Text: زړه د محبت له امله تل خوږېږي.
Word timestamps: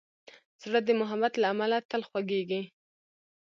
زړه 0.63 0.79
د 0.83 0.89
محبت 0.99 1.33
له 1.41 1.47
امله 1.53 1.77
تل 1.89 2.01
خوږېږي. 2.09 2.61